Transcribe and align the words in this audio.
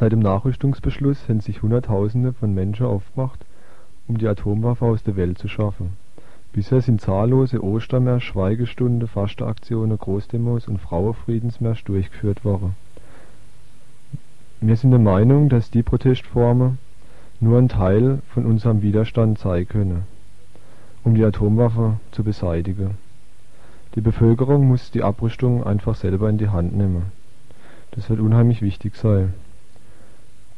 Seit 0.00 0.12
dem 0.12 0.20
Nachrüstungsbeschluss 0.20 1.28
haben 1.28 1.40
sich 1.40 1.60
Hunderttausende 1.60 2.32
von 2.32 2.54
Menschen 2.54 2.86
aufgemacht, 2.86 3.44
um 4.08 4.16
die 4.16 4.26
Atomwaffe 4.26 4.86
aus 4.86 5.02
der 5.02 5.14
Welt 5.14 5.36
zu 5.36 5.46
schaffen. 5.46 5.90
Bisher 6.54 6.80
sind 6.80 7.02
zahllose 7.02 7.62
Ostermärsche, 7.62 8.28
Schweigestunden, 8.28 9.06
Fastenaktionen, 9.06 9.98
Großdemos 9.98 10.68
und 10.68 10.78
Frauenfriedensmärsche 10.78 11.84
durchgeführt 11.84 12.46
worden. 12.46 12.76
Wir 14.62 14.74
sind 14.76 14.92
der 14.92 15.00
Meinung, 15.00 15.50
dass 15.50 15.70
die 15.70 15.82
Protestformen 15.82 16.78
nur 17.38 17.58
ein 17.58 17.68
Teil 17.68 18.20
von 18.32 18.46
unserem 18.46 18.80
Widerstand 18.80 19.38
sein 19.38 19.68
können, 19.68 20.04
um 21.04 21.14
die 21.14 21.24
Atomwaffe 21.24 22.00
zu 22.12 22.24
beseitigen. 22.24 22.92
Die 23.96 24.00
Bevölkerung 24.00 24.66
muss 24.66 24.90
die 24.90 25.02
Abrüstung 25.02 25.62
einfach 25.62 25.94
selber 25.94 26.30
in 26.30 26.38
die 26.38 26.48
Hand 26.48 26.74
nehmen. 26.74 27.12
Das 27.90 28.08
wird 28.08 28.20
unheimlich 28.20 28.62
wichtig 28.62 28.96
sein. 28.96 29.34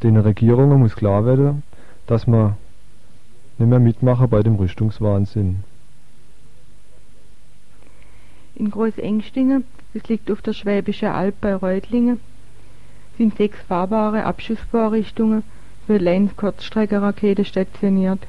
Den 0.03 0.16
Regierungen 0.16 0.80
muss 0.80 0.97
klar 0.97 1.24
werden, 1.24 1.62
dass 2.06 2.27
man 2.27 2.56
nicht 3.59 3.69
mehr 3.69 3.79
mitmachen 3.79 4.29
bei 4.29 4.43
dem 4.43 4.56
Rüstungswahnsinn. 4.56 5.62
In 8.57 8.70
Großengstingen, 8.70 9.65
das 9.95 10.09
liegt 10.09 10.30
auf 10.30 10.43
der 10.43 10.52
Schwäbische 10.52 11.12
Alb 11.12 11.41
bei 11.41 11.55
Reutlingen, 11.55 12.20
sind 13.16 13.37
sechs 13.37 13.59
fahrbare 13.69 14.24
Abschussvorrichtungen 14.24 15.45
für 15.87 15.98
Lance-Kurzstreckenrakete 15.98 17.45
stationiert. 17.45 18.21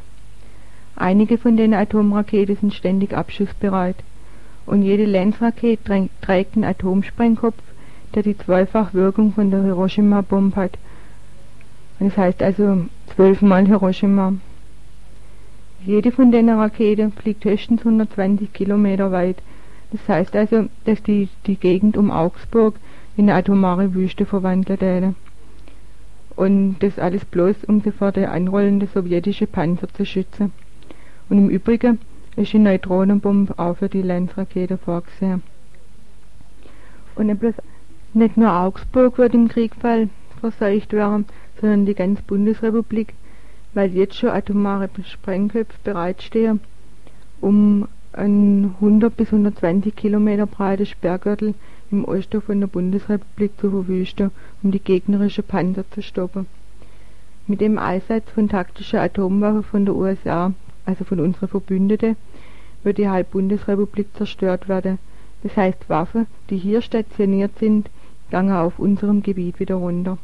Einige 0.95 1.37
von 1.37 1.57
den 1.57 1.73
Atomraketen 1.73 2.55
sind 2.55 2.73
ständig 2.73 3.13
abschussbereit 3.13 3.95
und 4.65 4.83
jede 4.83 5.05
Lance-Rakete 5.05 6.05
trägt 6.21 6.55
einen 6.55 6.65
Atomsprengkopf, 6.65 7.61
der 8.13 8.23
die 8.23 8.37
Zweifachwirkung 8.37 9.33
von 9.33 9.49
der 9.49 9.63
Hiroshima-Bombe 9.63 10.55
hat. 10.55 10.77
Das 11.99 12.17
heißt 12.17 12.41
also 12.41 12.85
zwölfmal 13.13 13.65
Hiroshima. 13.65 14.33
Jede 15.85 16.11
von 16.11 16.31
den 16.31 16.49
Raketen 16.49 17.11
fliegt 17.11 17.45
höchstens 17.45 17.81
120 17.81 18.53
Kilometer 18.53 19.11
weit. 19.11 19.37
Das 19.91 20.07
heißt 20.07 20.35
also, 20.35 20.69
dass 20.85 21.03
die, 21.03 21.29
die 21.45 21.57
Gegend 21.57 21.97
um 21.97 22.09
Augsburg 22.09 22.75
in 23.15 23.29
eine 23.29 23.39
atomare 23.39 23.93
Wüste 23.93 24.25
verwandelt 24.25 24.81
hätte. 24.81 25.13
Und 26.35 26.79
das 26.79 26.97
alles 26.97 27.25
bloß, 27.25 27.63
um 27.67 27.81
sie 27.81 27.91
vor 27.91 28.11
der 28.11 28.31
anrollenden 28.31 28.89
sowjetische 28.91 29.45
Panzer 29.45 29.87
zu 29.93 30.05
schützen. 30.05 30.51
Und 31.29 31.37
im 31.37 31.49
Übrigen 31.49 31.99
ist 32.35 32.53
die 32.53 32.59
Neutronenbombe 32.59 33.59
auch 33.59 33.77
für 33.77 33.89
die 33.89 34.01
Lanzrakete 34.01 34.77
vorgesehen. 34.77 35.43
Und 37.15 37.27
nicht, 37.27 37.39
bloß, 37.39 37.53
nicht 38.13 38.37
nur 38.37 38.51
Augsburg 38.51 39.17
wird 39.17 39.35
im 39.35 39.47
Kriegfall 39.47 40.09
verseucht 40.51 40.91
werden, 40.91 41.25
sondern 41.59 41.85
die 41.85 41.95
ganze 41.95 42.21
Bundesrepublik, 42.23 43.13
weil 43.73 43.93
jetzt 43.93 44.15
schon 44.15 44.29
atomare 44.29 44.89
Sprengköpfe 45.03 45.77
bereitstehen, 45.83 46.59
um 47.39 47.87
einen 48.11 48.75
100 48.75 49.15
bis 49.15 49.27
120 49.27 49.95
Kilometer 49.95 50.45
breiten 50.45 50.85
Sperrgürtel 50.85 51.55
im 51.91 52.05
Osten 52.05 52.41
von 52.41 52.59
der 52.59 52.67
Bundesrepublik 52.67 53.51
zu 53.59 53.69
verwüsten, 53.69 54.31
um 54.61 54.71
die 54.71 54.79
gegnerische 54.79 55.43
Panzer 55.43 55.89
zu 55.91 56.01
stoppen. 56.01 56.45
Mit 57.47 57.61
dem 57.61 57.77
Einsatz 57.77 58.29
von 58.31 58.49
taktischen 58.49 58.99
Atomwaffen 58.99 59.63
von 59.63 59.85
der 59.85 59.95
USA, 59.95 60.53
also 60.85 61.03
von 61.03 61.19
unseren 61.19 61.49
Verbündeten, 61.49 62.15
wird 62.83 62.97
die 62.97 63.09
halbe 63.09 63.31
Bundesrepublik 63.31 64.07
zerstört 64.15 64.67
werden. 64.67 64.99
Das 65.41 65.55
heißt, 65.57 65.89
Waffen, 65.89 66.27
die 66.49 66.57
hier 66.57 66.81
stationiert 66.81 67.57
sind, 67.59 67.89
gangen 68.31 68.55
auf 68.55 68.79
unserem 68.79 69.23
Gebiet 69.23 69.59
wieder 69.59 69.75
runter. 69.75 70.17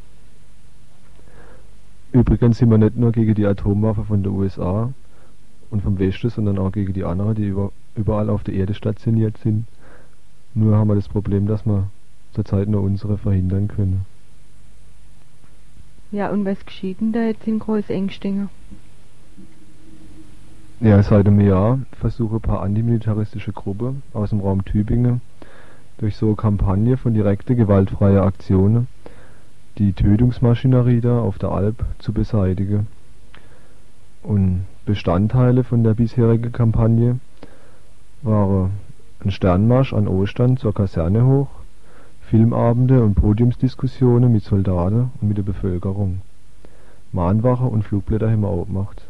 Übrigens 2.12 2.58
sind 2.58 2.70
wir 2.70 2.78
nicht 2.78 2.96
nur 2.96 3.12
gegen 3.12 3.34
die 3.34 3.46
Atomwaffe 3.46 4.04
von 4.04 4.22
der 4.22 4.32
USA 4.32 4.92
und 5.70 5.82
vom 5.82 5.98
Westen, 5.98 6.30
sondern 6.30 6.58
auch 6.58 6.72
gegen 6.72 6.92
die 6.92 7.04
anderen, 7.04 7.34
die 7.36 7.46
über, 7.46 7.70
überall 7.94 8.28
auf 8.30 8.42
der 8.42 8.54
Erde 8.54 8.74
stationiert 8.74 9.38
sind. 9.38 9.66
Nur 10.54 10.76
haben 10.76 10.88
wir 10.88 10.96
das 10.96 11.08
Problem, 11.08 11.46
dass 11.46 11.64
wir 11.64 11.88
zurzeit 12.32 12.68
nur 12.68 12.82
unsere 12.82 13.16
verhindern 13.18 13.68
können. 13.68 14.04
Ja, 16.10 16.30
und 16.30 16.44
was 16.44 16.66
geschieht 16.66 17.00
denn 17.00 17.12
da 17.12 17.22
jetzt 17.22 17.46
in 17.46 17.60
Großengstinger? 17.60 18.48
Ja, 20.80 21.00
seit 21.02 21.26
einem 21.26 21.40
Jahr 21.40 21.78
versuchen 21.92 22.36
ein 22.36 22.40
paar 22.40 22.62
antimilitaristische 22.62 23.52
Gruppen 23.52 24.02
aus 24.12 24.30
dem 24.30 24.40
Raum 24.40 24.64
Tübingen 24.64 25.20
durch 25.98 26.16
so 26.16 26.26
eine 26.26 26.36
Kampagne 26.36 26.96
von 26.96 27.14
direkten 27.14 27.54
gewaltfreien 27.54 28.18
Aktionen 28.18 28.88
die 29.78 29.92
Tötungsmaschinerie 29.92 31.00
da 31.00 31.20
auf 31.20 31.38
der 31.38 31.52
Alp 31.52 31.84
zu 31.98 32.12
beseitigen. 32.12 32.86
Und 34.22 34.66
Bestandteile 34.84 35.64
von 35.64 35.84
der 35.84 35.94
bisherigen 35.94 36.52
Kampagne 36.52 37.20
waren 38.22 38.72
ein 39.24 39.30
Sternmarsch 39.30 39.92
an 39.92 40.08
Ostern 40.08 40.56
zur 40.56 40.74
Kaserne 40.74 41.24
hoch, 41.24 41.48
Filmabende 42.22 43.02
und 43.02 43.14
Podiumsdiskussionen 43.14 44.32
mit 44.32 44.44
Soldaten 44.44 45.10
und 45.20 45.28
mit 45.28 45.36
der 45.36 45.42
Bevölkerung. 45.42 46.22
Mahnwache 47.12 47.64
und 47.64 47.82
Flugblätter 47.82 48.30
haben 48.30 48.42
wir 48.42 48.48
auch 48.48 48.66
gemacht. 48.66 49.02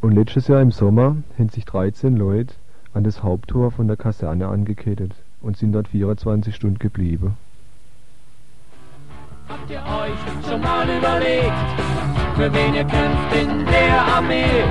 Und 0.00 0.14
letztes 0.14 0.48
Jahr 0.48 0.62
im 0.62 0.70
Sommer 0.70 1.16
haben 1.38 1.48
sich 1.48 1.64
13 1.64 2.16
Leute 2.16 2.54
an 2.94 3.04
das 3.04 3.22
Haupttor 3.22 3.70
von 3.70 3.86
der 3.86 3.96
Kaserne 3.96 4.48
angekettet 4.48 5.14
und 5.42 5.56
sind 5.56 5.72
dort 5.72 5.88
24 5.88 6.54
Stunden 6.54 6.78
geblieben. 6.78 7.36
Habt 9.50 9.68
ihr 9.68 9.78
euch 9.78 10.48
schon 10.48 10.60
mal 10.60 10.88
überlegt, 10.88 11.52
für 12.36 12.52
wen 12.54 12.72
ihr 12.72 12.84
kämpft 12.84 13.34
in 13.34 13.66
der 13.66 14.00
Armee? 14.00 14.62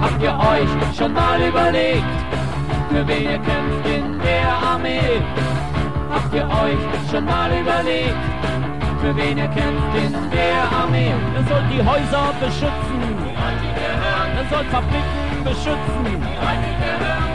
Habt 0.00 0.20
ihr 0.20 0.34
euch 0.34 0.96
schon 0.98 1.12
mal 1.12 1.40
überlegt, 1.40 2.02
für 2.90 3.06
wen 3.06 3.22
ihr 3.22 3.38
kämpft 3.38 3.86
in 3.86 4.18
der 4.18 4.48
Armee? 4.48 5.22
Habt 6.10 6.34
ihr 6.34 6.42
euch 6.42 7.08
schon 7.08 7.24
mal 7.24 7.48
überlegt, 7.52 8.16
für 9.00 9.14
wen 9.14 9.38
ihr 9.38 9.46
kämpft 9.46 9.94
in 9.94 10.12
der 10.32 10.62
Armee? 10.76 11.14
Ihr 11.36 11.44
sollt 11.48 11.70
die 11.70 11.78
Häuser 11.78 12.34
beschützen, 12.40 13.00
ihr 14.34 14.46
sollt 14.50 14.66
Fabriken 14.74 15.44
beschützen, 15.44 16.04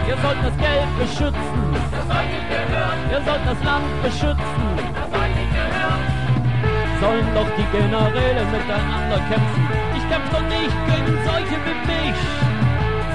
ihr 0.09 0.17
sollt 0.17 0.43
das 0.43 0.57
Geld 0.57 0.99
beschützen, 0.99 1.61
ihr 3.11 3.21
sollt 3.23 3.45
das 3.45 3.63
Land 3.63 4.03
beschützen 4.03 5.18
sollen 6.99 7.27
doch 7.33 7.49
die 7.55 7.67
Generäle 7.71 8.43
miteinander 8.51 9.19
kämpfen. 9.31 9.63
Ich 9.97 10.05
kämpfe 10.09 10.31
doch 10.35 10.47
nicht 10.47 10.75
gegen 10.91 11.15
solche 11.23 11.57
wie 11.65 11.79
mich. 11.87 12.19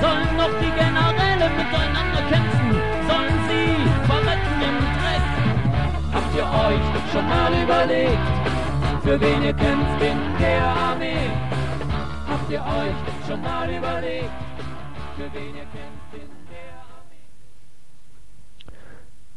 Sollen 0.00 0.33
doch 0.41 0.55
die 0.61 0.72
Generäle 0.72 1.47
miteinander 1.61 2.23
kämpfen. 2.33 2.69
Sollen 3.09 3.39
sie 3.49 3.69
verretten 4.09 4.59
im 4.69 4.78
Dreck. 4.99 5.25
Habt 6.15 6.33
ihr 6.34 6.49
euch 6.65 6.84
schon 7.12 7.27
mal 7.28 7.53
überlegt, 7.62 8.27
für 9.03 9.21
wen 9.21 9.43
ihr 9.43 9.53
kämpft 9.53 10.03
in 10.03 10.19
der 10.41 10.65
Armee? 10.65 11.31
Habt 12.28 12.50
ihr 12.50 12.62
euch 12.62 13.27
schon 13.28 13.43
mal 13.43 13.69
überlegt, 13.69 14.31
für 15.17 15.28
wen 15.34 15.55
ihr 15.61 15.69
kämpft 15.77 16.12
in 16.12 16.31
der 16.50 16.73
Armee? 16.97 17.27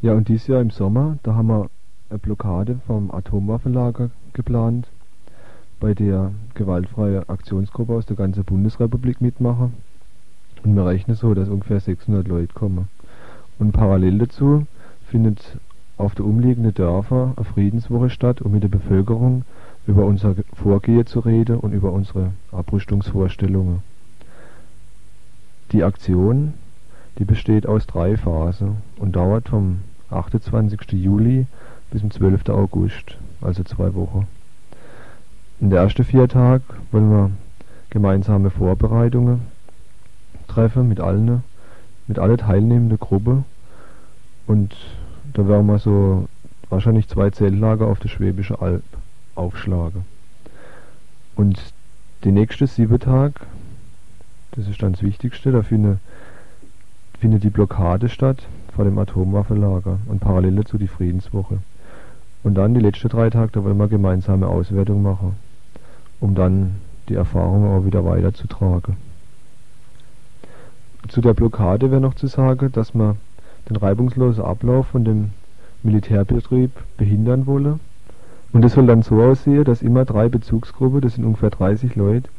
Ja, 0.01 0.13
und 0.13 0.27
dieses 0.27 0.47
Jahr 0.47 0.61
im 0.61 0.69
Sommer, 0.69 1.17
da 1.23 1.35
haben 1.35 1.47
wir 1.47 1.69
Blockade 2.09 2.79
vom 2.87 3.11
Atomwaffenlager 3.11 4.09
geplant, 4.33 4.87
bei 5.79 5.93
der 5.93 6.31
gewaltfreie 6.53 7.27
Aktionsgruppe 7.29 7.93
aus 7.93 8.05
der 8.05 8.15
ganzen 8.15 8.43
Bundesrepublik 8.43 9.21
mitmachen. 9.21 9.73
Und 10.63 10.75
wir 10.75 10.85
rechnen 10.85 11.15
so, 11.15 11.33
dass 11.33 11.49
ungefähr 11.49 11.79
600 11.79 12.27
Leute 12.27 12.53
kommen. 12.53 12.87
Und 13.59 13.73
parallel 13.73 14.19
dazu 14.19 14.65
findet 15.07 15.57
auf 15.97 16.15
der 16.15 16.25
umliegenden 16.25 16.73
Dörfer 16.73 17.33
eine 17.35 17.45
Friedenswoche 17.45 18.09
statt, 18.09 18.41
um 18.41 18.51
mit 18.51 18.63
der 18.63 18.69
Bevölkerung 18.69 19.43
über 19.85 20.05
unser 20.05 20.35
Vorgehen 20.53 21.05
zu 21.05 21.19
reden 21.19 21.57
und 21.57 21.73
über 21.73 21.91
unsere 21.91 22.31
Abrüstungsvorstellungen. 22.51 23.81
Die 25.71 25.83
Aktion, 25.83 26.53
die 27.17 27.25
besteht 27.25 27.67
aus 27.67 27.87
drei 27.87 28.17
Phasen 28.17 28.77
und 28.97 29.15
dauert 29.15 29.49
vom 29.49 29.79
28. 30.09 30.93
Juli 30.93 31.47
bis 31.91 32.01
zum 32.01 32.11
12. 32.11 32.49
August, 32.49 33.17
also 33.41 33.63
zwei 33.63 33.93
Wochen. 33.93 34.27
In 35.59 35.69
der 35.69 35.81
ersten 35.81 36.03
vier 36.03 36.27
Tagen 36.27 36.63
wollen 36.91 37.09
wir 37.09 37.31
gemeinsame 37.89 38.49
Vorbereitungen 38.49 39.41
treffen 40.47 40.87
mit 40.87 40.99
allen, 40.99 41.43
mit 42.07 42.19
allen 42.19 42.37
teilnehmenden 42.37 42.99
Gruppen 42.99 43.45
und 44.45 44.75
da 45.33 45.47
werden 45.47 45.67
wir 45.67 45.79
so 45.79 46.27
wahrscheinlich 46.69 47.07
zwei 47.07 47.29
Zeltlager 47.29 47.87
auf 47.87 47.99
der 47.99 48.09
Schwäbische 48.09 48.61
Alb 48.61 48.83
aufschlagen. 49.35 50.05
Und 51.35 51.59
die 52.23 52.31
nächsten 52.31 52.67
sieben 52.67 52.99
Tage, 52.99 53.35
das 54.51 54.67
ist 54.67 54.81
dann 54.81 54.93
das 54.93 55.03
Wichtigste, 55.03 55.51
da 55.51 55.61
findet, 55.61 55.99
findet 57.19 57.43
die 57.43 57.49
Blockade 57.49 58.09
statt 58.09 58.47
vor 58.75 58.85
dem 58.85 58.97
Atomwaffenlager 58.97 59.99
und 60.07 60.19
parallel 60.19 60.55
dazu 60.55 60.77
die 60.77 60.87
Friedenswoche. 60.87 61.59
Und 62.47 62.53
dann 62.53 62.73
die 62.73 62.79
letzten 62.79 63.09
drei 63.09 63.29
Tage, 63.29 63.51
da 63.51 63.63
wollen 63.65 63.75
wir 63.75 63.89
gemeinsame 63.89 64.47
Auswertung 64.47 65.01
machen, 65.01 65.35
um 66.21 66.33
dann 66.33 66.77
die 67.09 67.15
Erfahrungen 67.15 67.69
auch 67.77 67.85
wieder 67.85 68.05
weiterzutragen. 68.05 68.95
Zu 71.09 71.19
der 71.19 71.33
Blockade 71.33 71.91
wäre 71.91 71.99
noch 71.99 72.13
zu 72.13 72.27
sagen, 72.27 72.71
dass 72.71 72.93
man 72.93 73.17
den 73.67 73.75
reibungslosen 73.75 74.45
Ablauf 74.45 74.87
von 74.87 75.03
dem 75.03 75.31
Militärbetrieb 75.83 76.71
behindern 76.95 77.47
wolle. 77.47 77.79
Und 78.53 78.63
es 78.63 78.75
soll 78.75 78.87
dann 78.87 79.01
so 79.01 79.21
aussehen, 79.21 79.65
dass 79.65 79.81
immer 79.81 80.05
drei 80.05 80.29
Bezugsgruppen, 80.29 81.01
das 81.01 81.15
sind 81.15 81.25
ungefähr 81.25 81.49
30 81.49 81.97
Leute, 81.97 82.29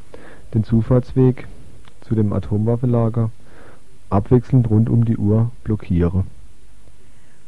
den 0.54 0.64
Zufahrtsweg 0.64 1.46
zu 2.00 2.14
dem 2.14 2.32
Atomwaffenlager 2.32 3.30
abwechselnd 4.08 4.70
rund 4.70 4.88
um 4.88 5.04
die 5.04 5.18
Uhr 5.18 5.50
blockieren. 5.64 6.37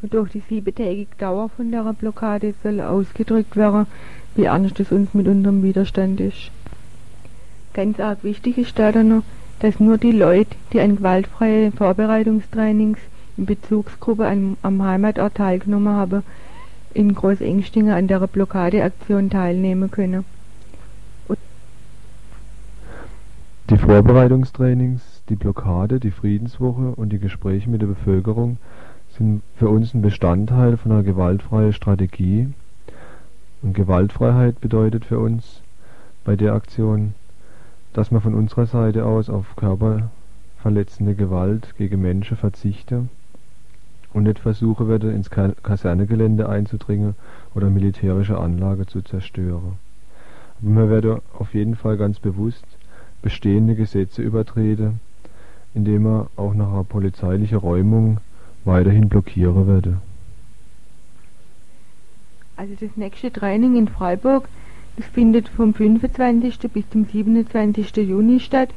Und 0.02 0.14
durch 0.14 0.30
die 0.30 0.42
siebentägige 0.48 1.14
Dauer 1.18 1.50
von 1.50 1.70
der 1.70 1.92
Blockade 1.92 2.54
soll 2.62 2.80
ausgedrückt 2.80 3.56
werden, 3.56 3.86
wie 4.34 4.44
ernst 4.44 4.80
es 4.80 4.92
uns 4.92 5.12
mit 5.12 5.28
unserem 5.28 5.62
Widerstand 5.62 6.20
ist. 6.20 6.50
Ganz 7.74 8.00
arg 8.00 8.24
wichtig 8.24 8.58
ist 8.58 8.78
da 8.78 8.92
dann 8.92 9.08
noch, 9.08 9.22
dass 9.60 9.78
nur 9.78 9.98
die 9.98 10.12
Leute, 10.12 10.56
die 10.72 10.80
an 10.80 10.96
gewaltfreie 10.96 11.70
Vorbereitungstrainings 11.72 12.98
in 13.36 13.46
Bezugsgruppe 13.46 14.26
am, 14.26 14.56
am 14.62 14.82
Heimatort 14.82 15.34
teilgenommen 15.34 15.94
haben, 15.94 16.22
in 16.94 17.14
Großengstingen 17.14 17.92
an 17.92 18.08
der 18.08 18.26
Blockadeaktion 18.26 19.30
teilnehmen 19.30 19.90
können. 19.90 20.24
Die 23.68 23.78
Vorbereitungstrainings, 23.78 25.22
die 25.28 25.36
Blockade, 25.36 26.00
die 26.00 26.10
Friedenswoche 26.10 26.92
und 26.96 27.10
die 27.10 27.20
Gespräche 27.20 27.70
mit 27.70 27.82
der 27.82 27.86
Bevölkerung 27.86 28.56
sind 29.20 29.42
für 29.54 29.68
uns 29.68 29.92
ein 29.92 30.00
Bestandteil 30.00 30.78
von 30.78 30.92
einer 30.92 31.02
gewaltfreien 31.02 31.74
Strategie. 31.74 32.48
Und 33.60 33.74
Gewaltfreiheit 33.74 34.62
bedeutet 34.62 35.04
für 35.04 35.18
uns 35.18 35.60
bei 36.24 36.36
der 36.36 36.54
Aktion, 36.54 37.12
dass 37.92 38.10
man 38.10 38.22
von 38.22 38.32
unserer 38.32 38.64
Seite 38.64 39.04
aus 39.04 39.28
auf 39.28 39.56
körperverletzende 39.56 41.14
Gewalt 41.14 41.74
gegen 41.76 42.00
Menschen 42.00 42.38
verzichte 42.38 43.08
und 44.14 44.22
nicht 44.22 44.38
versuchen 44.38 44.88
werde, 44.88 45.12
ins 45.12 45.28
Kasernegelände 45.28 46.48
einzudringen 46.48 47.14
oder 47.54 47.68
militärische 47.68 48.38
Anlage 48.38 48.86
zu 48.86 49.02
zerstören. 49.02 49.76
Aber 50.62 50.70
man 50.70 50.88
werde 50.88 51.20
auf 51.38 51.52
jeden 51.52 51.76
Fall 51.76 51.98
ganz 51.98 52.20
bewusst 52.20 52.64
bestehende 53.20 53.74
Gesetze 53.74 54.22
übertreten, 54.22 54.98
indem 55.74 56.04
man 56.04 56.26
auch 56.36 56.54
nach 56.54 56.72
einer 56.72 56.84
polizeilichen 56.84 57.58
Räumung 57.58 58.18
weiterhin 58.64 59.08
blockieren 59.08 59.66
werde. 59.66 59.98
Also 62.56 62.74
das 62.78 62.96
nächste 62.96 63.32
Training 63.32 63.76
in 63.76 63.88
Freiburg, 63.88 64.48
das 64.96 65.06
findet 65.06 65.48
vom 65.48 65.72
25. 65.72 66.58
bis 66.72 66.88
zum 66.90 67.06
27. 67.06 67.96
Juni 67.96 68.40
statt. 68.40 68.70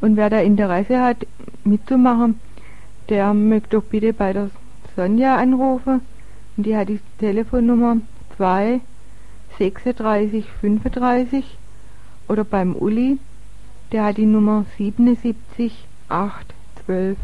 Und 0.00 0.16
wer 0.16 0.28
da 0.28 0.40
Interesse 0.40 1.00
hat, 1.00 1.26
mitzumachen, 1.64 2.40
der 3.08 3.32
möchte 3.34 3.76
doch 3.76 3.84
bitte 3.84 4.12
bei 4.12 4.32
der 4.32 4.50
Sonja 4.96 5.36
anrufen 5.36 6.00
und 6.56 6.66
die 6.66 6.76
hat 6.76 6.88
die 6.88 7.00
Telefonnummer 7.18 7.98
2 8.36 8.80
36 9.58 10.44
35 10.60 11.44
oder 12.28 12.44
beim 12.44 12.74
Uli, 12.74 13.18
der 13.92 14.04
hat 14.04 14.16
die 14.16 14.26
Nummer 14.26 14.64
77 14.76 15.86
8 16.08 16.54
12. 16.86 17.16